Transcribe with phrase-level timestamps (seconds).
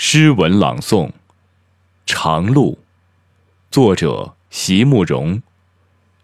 [0.00, 1.08] 诗文朗诵，
[2.06, 2.74] 《长路》，
[3.68, 5.42] 作者席慕容，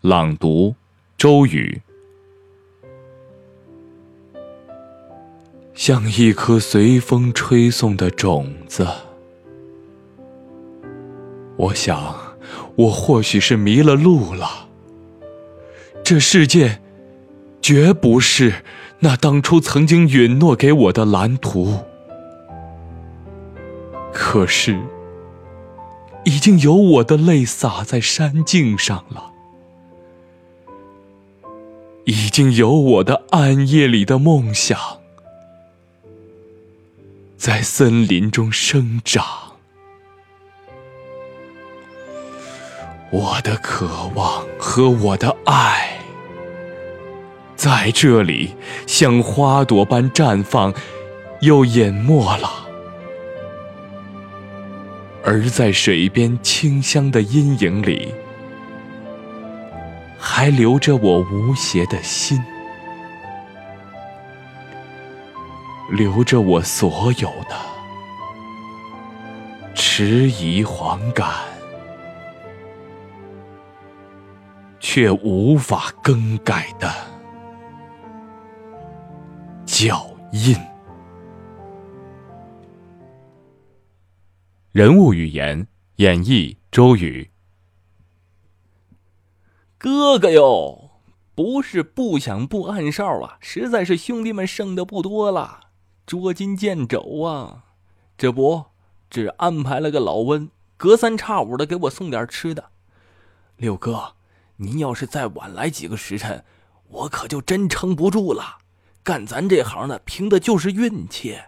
[0.00, 0.74] 朗读
[1.16, 1.80] 周宇。
[5.72, 8.88] 像一颗随风吹送的种子，
[11.56, 12.36] 我想，
[12.74, 14.68] 我或许是迷了路了。
[16.02, 16.80] 这世界，
[17.62, 18.64] 绝不是
[18.98, 21.84] 那当初曾经允诺给我的蓝图。
[24.32, 24.80] 可是，
[26.22, 29.32] 已经有我的泪洒在山径上了，
[32.04, 34.78] 已经有我的暗夜里的梦想，
[37.36, 39.24] 在森林中生长。
[43.10, 45.98] 我的渴望和我的爱，
[47.56, 48.54] 在这里
[48.86, 50.72] 像花朵般绽放，
[51.40, 52.69] 又隐没了。
[55.22, 58.14] 而在水边清香的阴影里，
[60.18, 62.42] 还留着我无邪的心，
[65.90, 67.56] 留着我所有的
[69.74, 71.28] 迟疑惶感，
[74.80, 76.90] 却无法更改的
[79.66, 80.56] 脚印。
[84.72, 87.32] 人物语言演绎：周瑜。
[89.76, 90.92] 哥哥哟，
[91.34, 95.72] 不是不想布暗哨啊，实在是兄弟们剩的不多了，
[96.06, 97.64] 捉襟见肘啊。
[98.16, 98.66] 这不，
[99.10, 102.70] 只安排了个老温，隔三差五的给我送点吃的。
[103.56, 104.14] 六哥，
[104.58, 106.44] 您要是再晚来几个时辰，
[106.86, 108.58] 我可就真撑不住了。
[109.02, 111.40] 干咱这行的，凭的就是运气。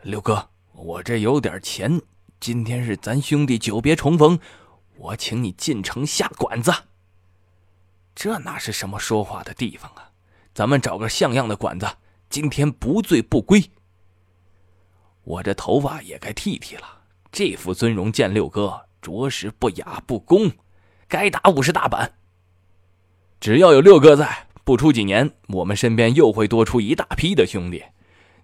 [0.00, 0.48] 六哥。
[0.76, 2.00] 我这有点钱，
[2.40, 4.38] 今天是咱兄弟久别重逢，
[4.96, 6.72] 我请你进城下馆子。
[8.14, 10.10] 这哪是什么说话的地方啊？
[10.52, 11.88] 咱们找个像样的馆子，
[12.28, 13.70] 今天不醉不归。
[15.22, 20.50] 我这头发也该剃剃了，这副尊容见六哥，着实不雅不恭，
[21.08, 22.12] 该打五十大板。
[23.40, 27.84] 只要有六哥在，不出几年，我们身边又会多出一大批的兄弟。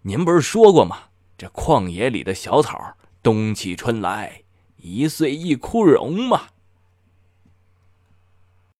[0.02, 1.09] 您不是说过吗？
[1.40, 4.42] 这旷野里的小草，冬去春来，
[4.76, 6.48] 一岁一枯荣嘛。